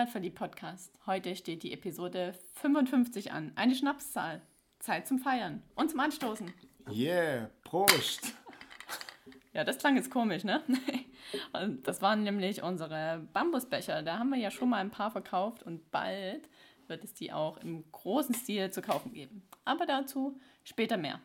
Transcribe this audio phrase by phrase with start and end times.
[0.00, 0.98] Heimatverliebt Podcast.
[1.04, 3.52] Heute steht die Episode 55 an.
[3.54, 4.40] Eine Schnapszahl.
[4.78, 6.50] Zeit zum Feiern und zum Anstoßen.
[6.90, 8.32] Yeah, Prost!
[9.52, 10.62] Ja, das klang jetzt komisch, ne?
[11.52, 14.02] Und das waren nämlich unsere Bambusbecher.
[14.02, 16.48] Da haben wir ja schon mal ein paar verkauft und bald
[16.86, 19.42] wird es die auch im großen Stil zu kaufen geben.
[19.66, 21.20] Aber dazu später mehr.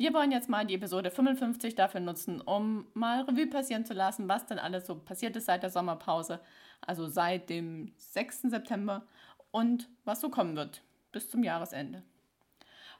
[0.00, 4.30] Wir wollen jetzt mal die Episode 55 dafür nutzen, um mal Revue passieren zu lassen,
[4.30, 6.40] was denn alles so passiert ist seit der Sommerpause,
[6.80, 8.44] also seit dem 6.
[8.44, 9.02] September
[9.50, 10.80] und was so kommen wird
[11.12, 12.02] bis zum Jahresende.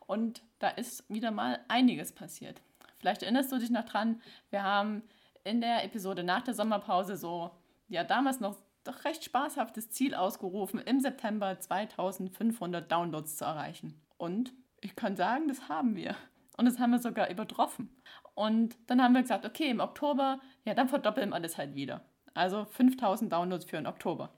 [0.07, 2.61] Und da ist wieder mal einiges passiert.
[2.99, 5.03] Vielleicht erinnerst du dich noch dran, wir haben
[5.43, 7.51] in der Episode nach der Sommerpause so,
[7.89, 13.99] ja, damals noch doch recht spaßhaftes Ziel ausgerufen, im September 2500 Downloads zu erreichen.
[14.19, 16.15] Und ich kann sagen, das haben wir.
[16.61, 17.89] Und das haben wir sogar übertroffen.
[18.35, 22.05] Und dann haben wir gesagt, okay, im Oktober, ja, dann verdoppeln wir das halt wieder.
[22.35, 24.35] Also 5000 Downloads für den Oktober.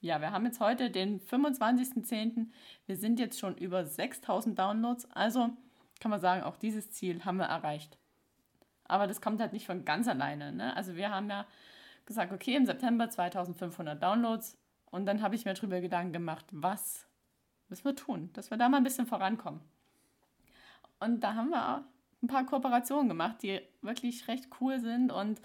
[0.00, 2.46] Ja, wir haben jetzt heute den 25.10.
[2.86, 5.04] Wir sind jetzt schon über 6000 Downloads.
[5.10, 5.50] Also
[6.00, 7.98] kann man sagen, auch dieses Ziel haben wir erreicht.
[8.84, 10.52] Aber das kommt halt nicht von ganz alleine.
[10.52, 10.74] Ne?
[10.74, 11.44] Also wir haben ja
[12.06, 14.56] gesagt, okay, im September 2500 Downloads.
[14.86, 17.06] Und dann habe ich mir darüber Gedanken gemacht, was
[17.68, 19.60] müssen wir tun, dass wir da mal ein bisschen vorankommen.
[20.98, 21.84] Und da haben wir
[22.22, 25.40] ein paar Kooperationen gemacht, die wirklich recht cool sind und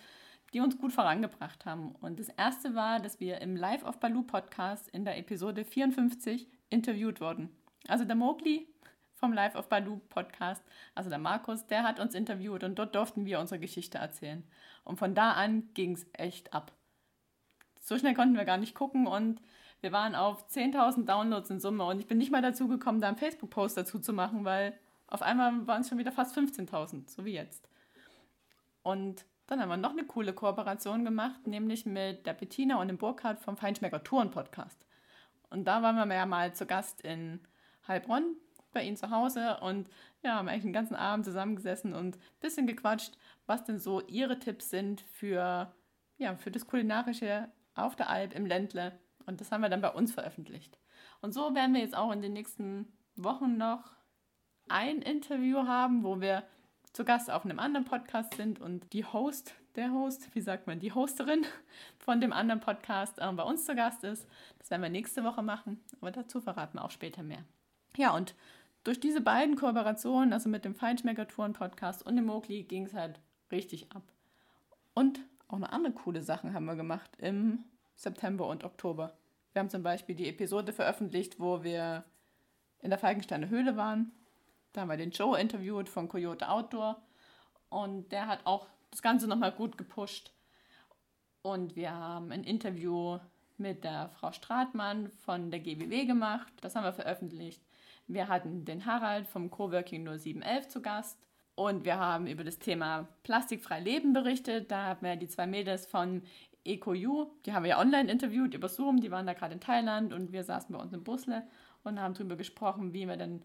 [0.53, 1.95] die uns gut vorangebracht haben.
[2.01, 6.47] Und das erste war, dass wir im Live of Baloo Podcast in der Episode 54
[6.69, 7.49] interviewt wurden.
[7.87, 8.67] Also der Mowgli
[9.13, 10.63] vom Live of Baloo Podcast,
[10.95, 14.43] also der Markus, der hat uns interviewt und dort durften wir unsere Geschichte erzählen.
[14.83, 16.71] Und von da an ging es echt ab.
[17.79, 19.41] So schnell konnten wir gar nicht gucken und
[19.79, 23.07] wir waren auf 10.000 Downloads in Summe und ich bin nicht mal dazu gekommen, da
[23.07, 24.77] einen Facebook-Post dazu zu machen, weil
[25.11, 27.69] auf einmal waren es schon wieder fast 15.000, so wie jetzt.
[28.81, 32.97] Und dann haben wir noch eine coole Kooperation gemacht, nämlich mit der Bettina und dem
[32.97, 34.87] Burkhardt vom Feinschmecker Touren Podcast.
[35.49, 37.41] Und da waren wir ja mal zu Gast in
[37.87, 38.37] Heilbronn
[38.71, 39.89] bei ihnen zu Hause und
[40.23, 44.39] ja, haben eigentlich den ganzen Abend zusammengesessen und ein bisschen gequatscht, was denn so ihre
[44.39, 45.75] Tipps sind für,
[46.17, 48.97] ja, für das Kulinarische auf der Alp im Ländle.
[49.25, 50.79] Und das haben wir dann bei uns veröffentlicht.
[51.19, 53.91] Und so werden wir jetzt auch in den nächsten Wochen noch
[54.71, 56.43] ein Interview haben, wo wir
[56.93, 60.79] zu Gast auf einem anderen Podcast sind und die Host, der Host, wie sagt man,
[60.79, 61.45] die Hosterin
[61.99, 64.27] von dem anderen Podcast äh, bei uns zu Gast ist.
[64.59, 67.43] Das werden wir nächste Woche machen, aber dazu verraten wir auch später mehr.
[67.95, 68.35] Ja, und
[68.83, 73.19] durch diese beiden Kooperationen, also mit dem Feinschmecker-Touren-Podcast und dem Mowgli, ging es halt
[73.51, 74.03] richtig ab.
[74.93, 77.63] Und auch noch andere coole Sachen haben wir gemacht im
[77.95, 79.13] September und Oktober.
[79.53, 82.05] Wir haben zum Beispiel die Episode veröffentlicht, wo wir
[82.79, 84.11] in der Falkensteiner Höhle waren
[84.73, 87.01] da haben wir den Joe interviewt von Coyote Outdoor
[87.69, 90.31] und der hat auch das Ganze nochmal gut gepusht.
[91.41, 93.19] Und wir haben ein Interview
[93.57, 96.51] mit der Frau Stratmann von der GWW gemacht.
[96.61, 97.63] Das haben wir veröffentlicht.
[98.07, 101.17] Wir hatten den Harald vom Coworking 0711 zu Gast.
[101.55, 104.71] Und wir haben über das Thema plastikfrei Leben berichtet.
[104.71, 106.23] Da haben wir die zwei Mädels von
[106.63, 109.01] EcoU, die haben wir ja online interviewt über Zoom.
[109.01, 111.43] Die waren da gerade in Thailand und wir saßen bei uns im Busle
[111.83, 113.41] und haben darüber gesprochen, wie wir denn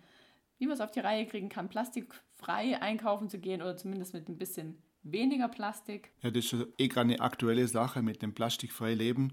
[0.58, 4.28] wie man es auf die Reihe kriegen kann, plastikfrei einkaufen zu gehen oder zumindest mit
[4.28, 6.12] ein bisschen weniger Plastik.
[6.22, 9.32] Ja, das ist eh gerade eine aktuelle Sache mit dem plastikfrei Leben.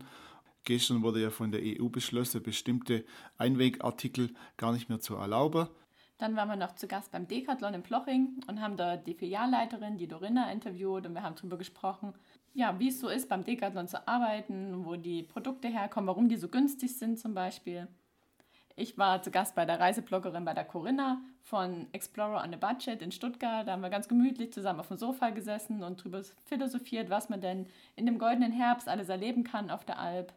[0.66, 3.06] Gestern wurde ja von der EU beschlossen, bestimmte
[3.38, 5.67] Einwegartikel gar nicht mehr zu erlauben.
[6.19, 9.97] Dann waren wir noch zu Gast beim Decathlon in Ploching und haben da die Filialleiterin,
[9.97, 12.13] die Dorinna, interviewt und wir haben darüber gesprochen,
[12.53, 16.38] ja, wie es so ist, beim Decathlon zu arbeiten, wo die Produkte herkommen, warum die
[16.38, 17.88] so günstig sind zum Beispiel.
[18.75, 23.03] Ich war zu Gast bei der Reisebloggerin bei der Corinna von Explorer on a Budget
[23.03, 23.67] in Stuttgart.
[23.67, 27.39] Da haben wir ganz gemütlich zusammen auf dem Sofa gesessen und darüber philosophiert, was man
[27.39, 30.34] denn in dem goldenen Herbst alles erleben kann auf der Alp.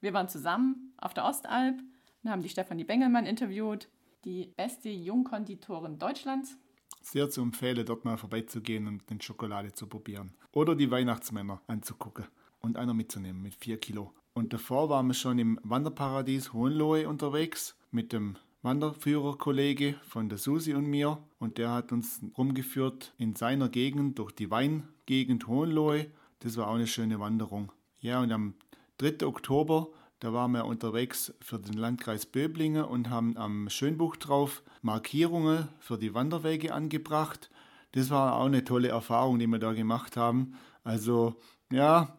[0.00, 1.80] Wir waren zusammen auf der Ostalp
[2.24, 3.88] und haben die Stefanie Bengelmann interviewt,
[4.24, 6.58] die beste Jungkonditorin Deutschlands.
[7.02, 10.34] Sehr zu empfehlen, dort mal vorbeizugehen und den Schokolade zu probieren.
[10.50, 12.26] Oder die Weihnachtsmänner anzugucken
[12.58, 14.12] und einer mitzunehmen mit vier Kilo.
[14.36, 20.74] Und davor waren wir schon im Wanderparadies Hohenlohe unterwegs mit dem Wanderführerkollege von der Susi
[20.74, 21.24] und mir.
[21.38, 26.10] Und der hat uns rumgeführt in seiner Gegend durch die Weingegend Hohenlohe.
[26.40, 27.72] Das war auch eine schöne Wanderung.
[27.98, 28.52] Ja, und am
[28.98, 29.26] 3.
[29.26, 29.88] Oktober,
[30.20, 35.96] da waren wir unterwegs für den Landkreis Böblingen und haben am Schönbuch drauf Markierungen für
[35.96, 37.48] die Wanderwege angebracht.
[37.92, 40.56] Das war auch eine tolle Erfahrung, die wir da gemacht haben.
[40.84, 41.36] Also,
[41.72, 42.18] ja,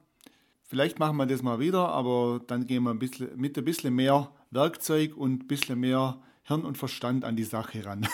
[0.69, 3.95] Vielleicht machen wir das mal wieder, aber dann gehen wir ein bisschen, mit ein bisschen
[3.95, 8.05] mehr Werkzeug und ein bisschen mehr Hirn und Verstand an die Sache ran.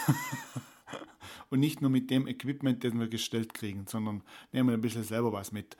[1.50, 4.22] und nicht nur mit dem Equipment, das wir gestellt kriegen, sondern
[4.52, 5.78] nehmen wir ein bisschen selber was mit.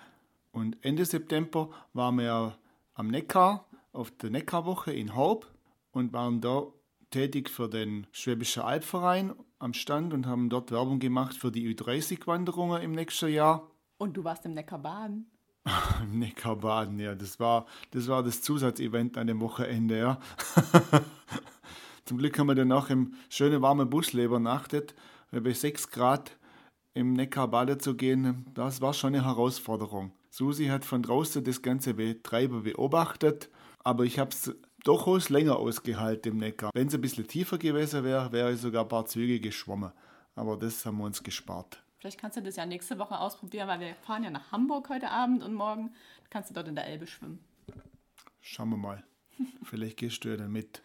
[0.52, 2.58] Und Ende September waren wir
[2.96, 5.46] am Neckar auf der Neckarwoche in Horb
[5.92, 6.66] und waren da
[7.12, 12.82] tätig für den Schwäbische Albverein am Stand und haben dort Werbung gemacht für die Ü30-Wanderungen
[12.82, 13.70] im nächsten Jahr.
[14.00, 15.30] Und du warst im Neckarbaden.
[16.04, 20.20] Im Neckarbaden, ja, das war, das war das Zusatzevent an dem Wochenende, ja.
[22.06, 24.94] Zum Glück haben wir dann auch im schönen warmen Busle übernachtet,
[25.32, 26.38] bei 6 Grad
[26.94, 30.12] im Neckar baden zu gehen, das war schon eine Herausforderung.
[30.30, 33.50] Susi hat von draußen das ganze Betreiber beobachtet,
[33.84, 36.72] aber ich habe es durchaus länger ausgehalten im Neckar.
[36.74, 39.92] Wenn es ein bisschen tiefer gewesen wäre, wäre ich sogar ein paar Züge geschwommen.
[40.36, 41.84] Aber das haben wir uns gespart.
[42.04, 45.10] Vielleicht kannst du das ja nächste Woche ausprobieren, weil wir fahren ja nach Hamburg heute
[45.10, 45.94] Abend und morgen
[46.30, 47.42] kannst du dort in der Elbe schwimmen.
[48.42, 49.04] Schauen wir mal.
[49.64, 50.82] Vielleicht gehst du ja dann mit.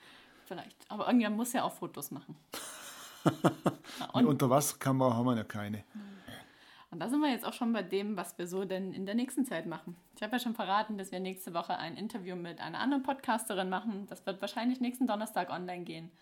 [0.47, 0.77] Vielleicht.
[0.89, 2.37] Aber irgendjemand muss ja auch Fotos machen.
[4.13, 5.83] Und Unterwasserkamera haben wir ja keine.
[6.93, 9.17] Und da sind wir jetzt auch schon bei dem, was wir so denn in der
[9.17, 9.97] nächsten Zeit machen.
[10.15, 13.69] Ich habe ja schon verraten, dass wir nächste Woche ein Interview mit einer anderen Podcasterin
[13.69, 14.07] machen.
[14.07, 16.13] Das wird wahrscheinlich nächsten Donnerstag online gehen.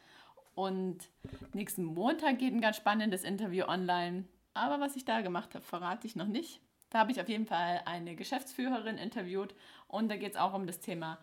[0.54, 1.10] Und
[1.52, 4.24] nächsten Montag geht ein ganz spannendes Interview online.
[4.56, 6.60] Aber was ich da gemacht habe, verrate ich noch nicht.
[6.90, 9.54] Da habe ich auf jeden Fall eine Geschäftsführerin interviewt
[9.88, 11.18] und da geht es auch um das Thema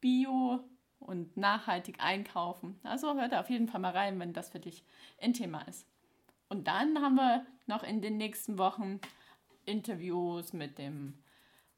[0.00, 0.64] Bio
[0.98, 2.80] und nachhaltig einkaufen.
[2.82, 4.82] Also hört da auf jeden Fall mal rein, wenn das für dich
[5.20, 5.86] ein Thema ist.
[6.48, 9.00] Und dann haben wir noch in den nächsten Wochen
[9.66, 11.22] Interviews mit dem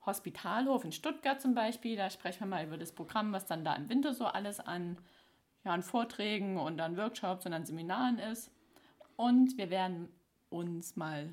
[0.04, 1.96] Hospitalhof in Stuttgart zum Beispiel.
[1.96, 4.98] Da sprechen wir mal über das Programm, was dann da im Winter so alles an,
[5.64, 8.50] ja, an Vorträgen und an Workshops und an Seminaren ist.
[9.16, 10.08] Und wir werden
[10.56, 11.32] uns mal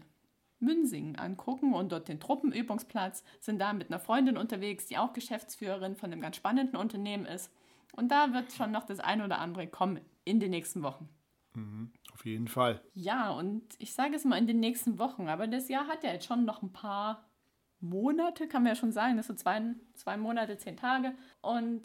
[0.59, 5.95] Münsingen angucken und dort den Truppenübungsplatz, sind da mit einer Freundin unterwegs, die auch Geschäftsführerin
[5.95, 7.51] von einem ganz spannenden Unternehmen ist.
[7.95, 11.09] Und da wird schon noch das eine oder andere kommen in den nächsten Wochen.
[11.53, 12.81] Mhm, auf jeden Fall.
[12.93, 16.11] Ja, und ich sage es mal in den nächsten Wochen, aber das Jahr hat ja
[16.11, 17.29] jetzt schon noch ein paar
[17.79, 19.17] Monate, kann man ja schon sagen.
[19.17, 19.61] Das sind zwei,
[19.93, 21.81] zwei Monate, zehn Tage und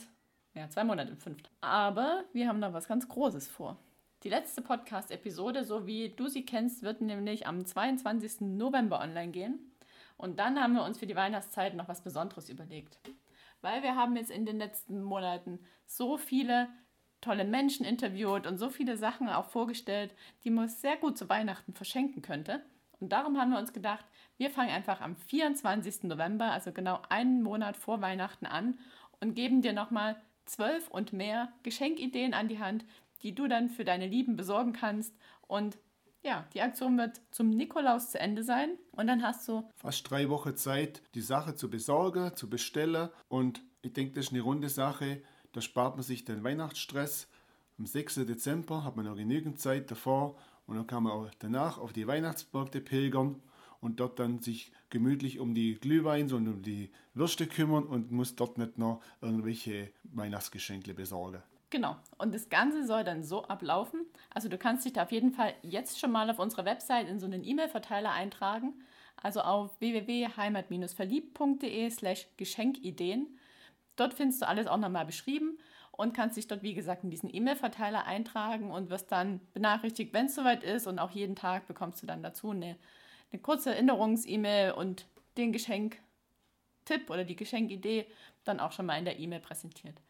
[0.55, 1.43] ja, zwei Monate fünf.
[1.61, 3.79] Aber wir haben noch was ganz Großes vor.
[4.25, 8.41] Die letzte Podcast-Episode, so wie du sie kennst, wird nämlich am 22.
[8.41, 9.73] November online gehen.
[10.17, 12.99] Und dann haben wir uns für die Weihnachtszeit noch was Besonderes überlegt.
[13.61, 16.69] Weil wir haben jetzt in den letzten Monaten so viele
[17.20, 20.12] tolle Menschen interviewt und so viele Sachen auch vorgestellt,
[20.43, 22.65] die man sehr gut zu Weihnachten verschenken könnte.
[22.99, 24.05] Und darum haben wir uns gedacht,
[24.37, 26.05] wir fangen einfach am 24.
[26.05, 28.81] November, also genau einen Monat vor Weihnachten an
[29.20, 32.85] und geben dir nochmal zwölf und mehr Geschenkideen an die Hand,
[33.23, 35.15] die du dann für deine Lieben besorgen kannst.
[35.47, 35.79] Und
[36.23, 40.29] ja, die Aktion wird zum Nikolaus zu Ende sein und dann hast du fast drei
[40.29, 43.09] Wochen Zeit, die Sache zu besorgen, zu bestellen.
[43.29, 45.23] Und ich denke, das ist eine runde Sache.
[45.53, 47.29] Da spart man sich den Weihnachtsstress.
[47.79, 48.26] Am 6.
[48.26, 50.37] Dezember hat man noch genügend Zeit davor
[50.67, 53.41] und dann kann man auch danach auf die Weihnachtsmärkte pilgern
[53.81, 58.35] und dort dann sich gemütlich um die Glühweins und um die Würste kümmern und muss
[58.35, 61.43] dort nicht noch irgendwelche Weihnachtsgeschenke besorgen.
[61.70, 61.97] Genau.
[62.17, 64.06] Und das Ganze soll dann so ablaufen.
[64.31, 67.20] Also du kannst dich da auf jeden Fall jetzt schon mal auf unserer Website in
[67.20, 68.73] so einen E-Mail-Verteiler eintragen.
[69.17, 73.38] Also auf www.heimat-verliebt.de slash Geschenkideen.
[73.97, 75.59] Dort findest du alles auch nochmal beschrieben
[75.93, 80.26] und kannst dich dort, wie gesagt, in diesen E-Mail-Verteiler eintragen und wirst dann benachrichtigt, wenn
[80.26, 80.87] es soweit ist.
[80.87, 82.76] Und auch jeden Tag bekommst du dann dazu eine,
[83.32, 85.06] eine kurze Erinnerungs-E-Mail und
[85.37, 86.01] den Geschenktipp
[87.08, 88.06] oder die Geschenkidee
[88.44, 90.01] dann auch schon mal in der E-Mail präsentiert.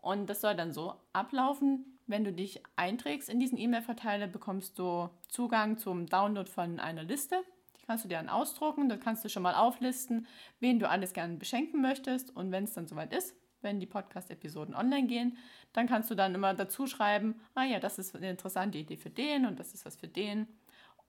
[0.00, 5.08] Und das soll dann so ablaufen, wenn du dich einträgst in diesen E-Mail-Verteiler, bekommst du
[5.28, 7.36] Zugang zum Download von einer Liste.
[7.80, 10.26] Die kannst du dir dann ausdrucken, da kannst du schon mal auflisten,
[10.58, 12.34] wen du alles gerne beschenken möchtest.
[12.34, 15.36] Und wenn es dann soweit ist, wenn die Podcast-Episoden online gehen,
[15.72, 19.10] dann kannst du dann immer dazu schreiben, ah ja, das ist eine interessante Idee für
[19.10, 20.48] den und das ist was für den.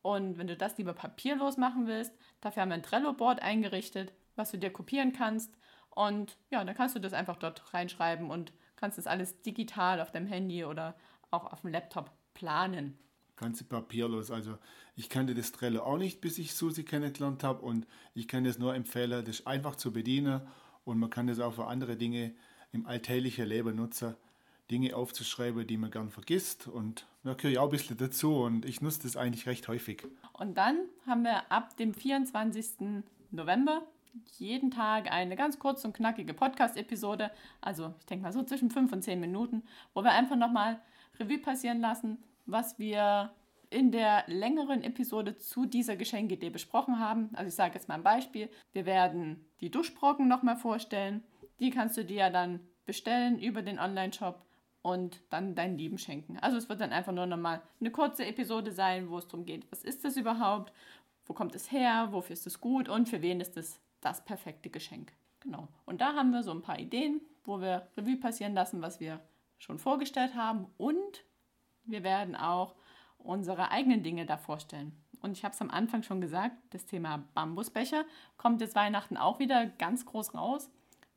[0.01, 4.51] Und wenn du das lieber papierlos machen willst, dafür haben wir ein Trello-Board eingerichtet, was
[4.51, 5.55] du dir kopieren kannst.
[5.89, 10.11] Und ja, dann kannst du das einfach dort reinschreiben und kannst das alles digital auf
[10.11, 10.95] deinem Handy oder
[11.29, 12.97] auch auf dem Laptop planen.
[13.37, 14.31] Ganze papierlos.
[14.31, 14.57] Also
[14.95, 18.57] ich kannte das Trello auch nicht, bis ich Susi kennengelernt habe und ich kann das
[18.57, 20.41] nur empfehlen, das ist einfach zu bedienen
[20.83, 22.33] und man kann das auch für andere Dinge
[22.71, 24.15] im alltäglichen Leben nutzen.
[24.71, 28.65] Dinge aufzuschreiben, die man gern vergisst und da gehöre ich auch ein bisschen dazu und
[28.65, 30.07] ich nutze das eigentlich recht häufig.
[30.33, 33.03] Und dann haben wir ab dem 24.
[33.31, 33.83] November
[34.37, 38.91] jeden Tag eine ganz kurze und knackige Podcast-Episode, also ich denke mal so zwischen fünf
[38.91, 39.63] und zehn Minuten,
[39.93, 40.81] wo wir einfach nochmal
[41.19, 43.31] Revue passieren lassen, was wir
[43.69, 47.29] in der längeren Episode zu dieser Geschenkidee besprochen haben.
[47.33, 48.49] Also ich sage jetzt mal ein Beispiel.
[48.73, 51.23] Wir werden die Duschbrocken nochmal vorstellen.
[51.59, 54.45] Die kannst du dir ja dann bestellen über den Online-Shop
[54.81, 56.37] und dann deinen Lieben schenken.
[56.39, 59.71] Also es wird dann einfach nur nochmal eine kurze Episode sein, wo es darum geht,
[59.71, 60.73] was ist das überhaupt,
[61.25, 64.69] wo kommt es her, wofür ist es gut und für wen ist es das perfekte
[64.69, 65.13] Geschenk.
[65.39, 65.67] Genau.
[65.85, 69.19] Und da haben wir so ein paar Ideen, wo wir Revue passieren lassen, was wir
[69.57, 70.67] schon vorgestellt haben.
[70.77, 71.23] Und
[71.85, 72.75] wir werden auch
[73.17, 74.95] unsere eigenen Dinge da vorstellen.
[75.21, 78.05] Und ich habe es am Anfang schon gesagt, das Thema Bambusbecher
[78.37, 80.69] kommt jetzt Weihnachten auch wieder ganz groß raus.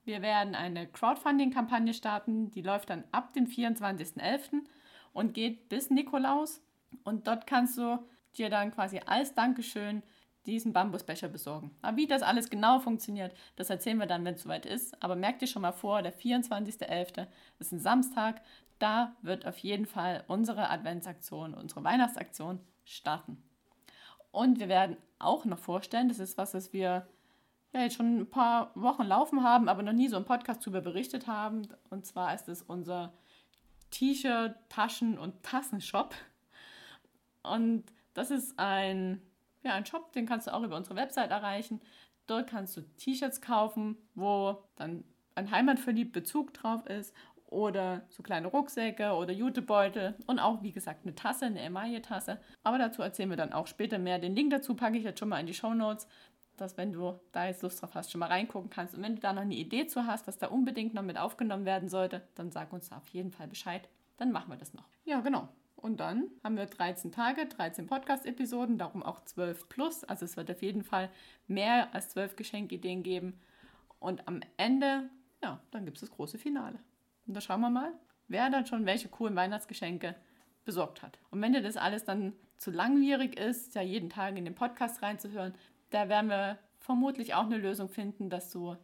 [0.05, 4.63] Wir werden eine Crowdfunding-Kampagne starten, die läuft dann ab dem 24.11.
[5.15, 6.63] und geht bis Nikolaus.
[7.05, 7.99] Und dort kannst du
[8.37, 10.03] dir dann quasi als Dankeschön
[10.47, 11.71] diesen Bambusbecher besorgen.
[11.83, 15.03] Aber wie das alles genau funktioniert, das erzählen wir dann, wenn es soweit ist.
[15.03, 17.27] Aber merk dir schon mal vor, der 24.11.
[17.59, 18.43] ist ein Samstag.
[18.79, 23.43] Da wird auf jeden Fall unsere Adventsaktion, unsere Weihnachtsaktion starten.
[24.31, 27.07] Und wir werden auch noch vorstellen, das ist was, was wir
[27.73, 30.81] ja jetzt schon ein paar Wochen laufen haben, aber noch nie so im Podcast darüber
[30.81, 31.69] berichtet haben.
[31.91, 33.13] Und zwar ist es unser
[33.91, 36.15] T-Shirt, Taschen und Tassenshop.
[37.43, 37.85] Und
[38.15, 39.23] das ist ein,
[39.65, 41.81] ja, ein Shop, den kannst du auch über unsere Website erreichen.
[42.27, 45.05] Dort kannst du T-Shirts kaufen, wo dann
[45.35, 47.15] ein heimatverliebt Bezug drauf ist
[47.47, 52.41] oder so kleine Rucksäcke oder Jutebeutel und auch, wie gesagt, eine Tasse, eine Emaille-Tasse.
[52.63, 54.19] Aber dazu erzählen wir dann auch später mehr.
[54.19, 56.07] Den Link dazu packe ich jetzt schon mal in die Show Notes,
[56.57, 58.95] dass wenn du da jetzt Lust drauf hast, schon mal reingucken kannst.
[58.95, 61.65] Und wenn du da noch eine Idee zu hast, was da unbedingt noch mit aufgenommen
[61.65, 63.89] werden sollte, dann sag uns da auf jeden Fall Bescheid.
[64.17, 64.85] Dann machen wir das noch.
[65.05, 65.49] Ja, genau.
[65.85, 70.03] Und dann haben wir 13 Tage, 13 Podcast-Episoden, darum auch 12 plus.
[70.03, 71.11] Also es wird auf jeden Fall
[71.47, 73.39] mehr als 12 Geschenkideen geben.
[73.99, 75.11] Und am Ende,
[75.43, 76.79] ja, dann gibt es das große Finale.
[77.27, 77.93] Und da schauen wir mal,
[78.29, 80.15] wer dann schon welche coolen Weihnachtsgeschenke
[80.65, 81.19] besorgt hat.
[81.31, 85.03] Und wenn dir das alles dann zu langwierig ist, ja jeden Tag in den Podcast
[85.03, 85.53] reinzuhören,
[85.91, 88.75] da werden wir vermutlich auch eine Lösung finden, dass du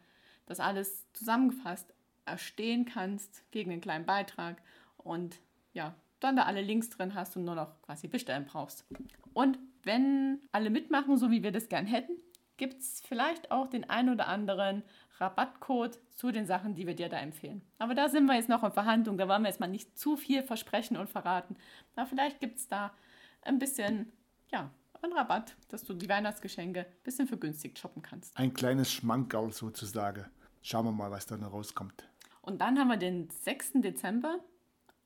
[0.45, 1.95] das alles zusammengefasst
[2.27, 4.61] erstehen kannst gegen einen kleinen Beitrag
[4.99, 5.41] und
[5.73, 8.87] ja, dann da alle Links drin hast und nur noch quasi bestellen brauchst.
[9.33, 12.13] Und wenn alle mitmachen, so wie wir das gern hätten,
[12.57, 14.83] gibt es vielleicht auch den ein oder anderen
[15.19, 17.63] Rabattcode zu den Sachen, die wir dir da empfehlen.
[17.79, 20.17] Aber da sind wir jetzt noch in Verhandlung, da wollen wir jetzt mal nicht zu
[20.17, 21.57] viel versprechen und verraten.
[21.97, 22.93] Aber vielleicht gibt es da
[23.43, 24.13] ein bisschen,
[24.53, 24.71] ja,
[25.03, 28.37] einen Rabatt, dass du die Weihnachtsgeschenke ein bisschen vergünstigt shoppen kannst.
[28.37, 30.27] Ein kleines Schmankerl sozusagen.
[30.63, 32.07] Schauen wir mal, was da noch rauskommt.
[32.43, 33.73] Und dann haben wir den 6.
[33.77, 34.41] Dezember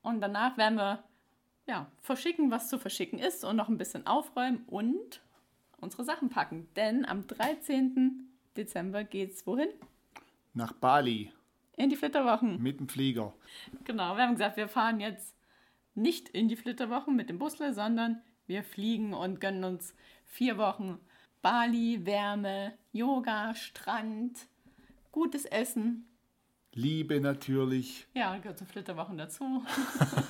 [0.05, 1.03] und danach werden wir
[1.67, 5.21] ja, verschicken, was zu verschicken ist und noch ein bisschen aufräumen und
[5.77, 6.67] unsere Sachen packen.
[6.75, 8.29] Denn am 13.
[8.55, 9.69] Dezember geht es wohin?
[10.53, 11.31] Nach Bali.
[11.75, 12.61] In die Flitterwochen.
[12.61, 13.33] Mit dem Flieger.
[13.83, 15.35] Genau, wir haben gesagt, wir fahren jetzt
[15.93, 19.95] nicht in die Flitterwochen mit dem Busle, sondern wir fliegen und gönnen uns
[20.25, 20.99] vier Wochen
[21.41, 24.47] Bali, Wärme, Yoga, Strand,
[25.11, 26.07] gutes Essen.
[26.75, 28.05] Liebe natürlich.
[28.13, 29.63] Ja, gehört zu Flitterwochen dazu.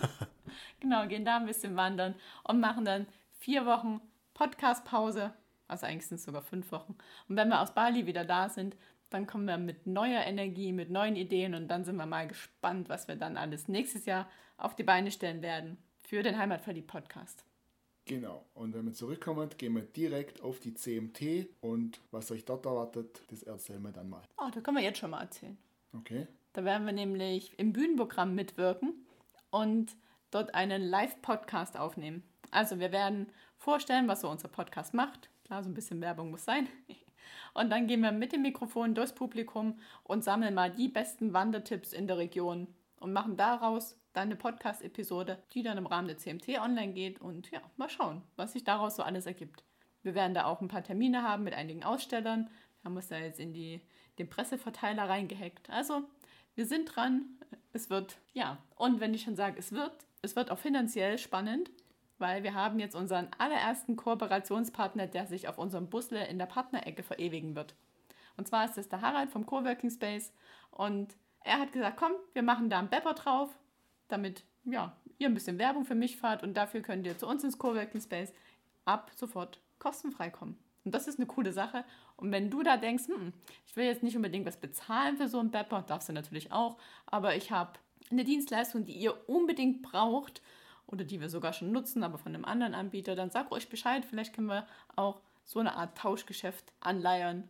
[0.79, 3.99] genau, gehen da ein bisschen wandern und machen dann vier Wochen
[4.35, 5.33] Podcast-Pause.
[5.67, 6.95] Also eigentlich sind es sogar fünf Wochen.
[7.27, 8.77] Und wenn wir aus Bali wieder da sind,
[9.09, 12.89] dann kommen wir mit neuer Energie, mit neuen Ideen und dann sind wir mal gespannt,
[12.89, 17.43] was wir dann alles nächstes Jahr auf die Beine stellen werden für den Heimatverliebt-Podcast.
[18.05, 18.45] Genau.
[18.53, 23.23] Und wenn wir zurückkommen, gehen wir direkt auf die CMT und was euch dort erwartet,
[23.29, 24.21] das erzählen wir dann mal.
[24.37, 25.57] Oh, da können wir jetzt schon mal erzählen.
[25.97, 26.27] Okay.
[26.53, 29.05] Da werden wir nämlich im Bühnenprogramm mitwirken
[29.49, 29.95] und
[30.31, 32.23] dort einen Live-Podcast aufnehmen.
[32.51, 35.29] Also wir werden vorstellen, was so unser Podcast macht.
[35.45, 36.67] Klar, so ein bisschen Werbung muss sein.
[37.53, 41.93] Und dann gehen wir mit dem Mikrofon durchs Publikum und sammeln mal die besten Wandertipps
[41.93, 42.67] in der Region
[42.99, 47.21] und machen daraus dann eine Podcast-Episode, die dann im Rahmen der CMT online geht.
[47.21, 49.63] Und ja, mal schauen, was sich daraus so alles ergibt.
[50.03, 52.49] Wir werden da auch ein paar Termine haben mit einigen Ausstellern.
[52.81, 53.81] Wir haben uns da jetzt in die,
[54.19, 55.69] den Presseverteiler reingehackt.
[55.69, 56.03] Also,
[56.55, 57.25] wir sind dran.
[57.73, 58.57] Es wird, ja.
[58.75, 61.69] Und wenn ich schon sage, es wird, es wird auch finanziell spannend
[62.17, 67.03] weil wir haben jetzt unseren allerersten Kooperationspartner, der sich auf unserem Busle in der Partnerecke
[67.03, 67.75] verewigen wird.
[68.37, 70.33] Und zwar ist es der Harald vom Coworking Space
[70.71, 73.57] und er hat gesagt, komm, wir machen da einen Bepper drauf,
[74.07, 77.43] damit ja, ihr ein bisschen Werbung für mich fahrt und dafür könnt ihr zu uns
[77.43, 78.33] ins Coworking Space
[78.83, 80.57] ab sofort kostenfrei kommen.
[80.85, 81.83] Und das ist eine coole Sache.
[82.15, 83.33] Und wenn du da denkst, hm,
[83.65, 86.77] ich will jetzt nicht unbedingt was bezahlen für so einen Bepper, darfst du natürlich auch,
[87.07, 87.73] aber ich habe
[88.11, 90.41] eine Dienstleistung, die ihr unbedingt braucht
[90.85, 94.05] oder die wir sogar schon nutzen, aber von einem anderen Anbieter, dann sag euch Bescheid.
[94.05, 97.49] Vielleicht können wir auch so eine Art Tauschgeschäft anleiern.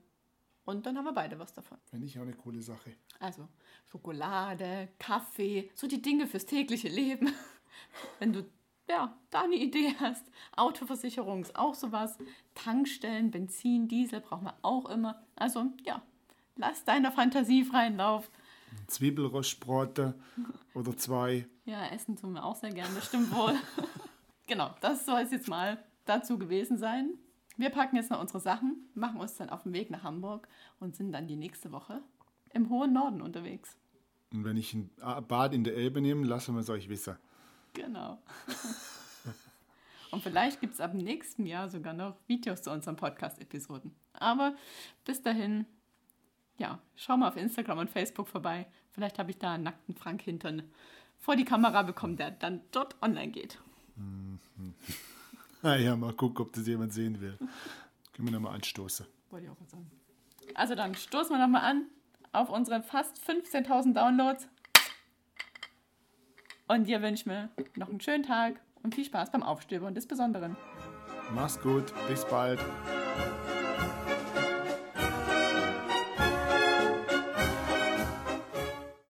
[0.64, 1.78] Und dann haben wir beide was davon.
[1.90, 2.96] Finde ich auch eine coole Sache.
[3.20, 3.48] Also
[3.92, 7.32] Schokolade, Kaffee, so die Dinge fürs tägliche Leben.
[8.20, 8.46] Wenn du
[8.88, 10.26] ja, da eine Idee hast.
[10.56, 12.18] Autoversicherung ist auch sowas.
[12.54, 15.24] Tankstellen, Benzin, Diesel brauchen wir auch immer.
[15.36, 16.02] Also ja,
[16.56, 18.30] lass deiner Fantasie freien Lauf.
[18.88, 20.14] Zwiebelrostbraten
[20.74, 21.48] oder zwei.
[21.66, 23.56] Ja, essen tun wir auch sehr gerne, das stimmt wohl.
[24.48, 27.18] genau, das soll es jetzt mal dazu gewesen sein.
[27.58, 30.48] Wir packen jetzt noch unsere Sachen, machen uns dann auf den Weg nach Hamburg
[30.80, 32.02] und sind dann die nächste Woche
[32.54, 33.78] im hohen Norden unterwegs.
[34.34, 34.90] Und wenn ich ein
[35.28, 37.16] Bad in der Elbe nehme, lassen wir es euch wissen.
[37.76, 38.18] Genau.
[40.12, 43.94] Und vielleicht gibt es ab nächstem Jahr sogar noch Videos zu unseren Podcast-Episoden.
[44.14, 44.56] Aber
[45.04, 45.66] bis dahin,
[46.58, 48.66] ja, schau mal auf Instagram und Facebook vorbei.
[48.92, 50.64] Vielleicht habe ich da einen nackten Frank Hintern
[51.20, 53.60] vor die Kamera bekommen, der dann dort online geht.
[55.62, 57.40] Naja, mal gucken, ob das jemand sehen will.
[58.14, 59.08] Können wir nochmal anstoßen.
[59.32, 59.90] Wollte ich auch mal sagen.
[60.54, 61.88] Also dann stoßen wir nochmal an
[62.34, 64.48] auf unsere fast 15.000 Downloads.
[66.68, 70.08] Und dir wünsche ich mir noch einen schönen Tag und viel Spaß beim Aufstöbern des
[70.08, 70.56] Besonderen.
[71.34, 72.60] Mach's gut, bis bald.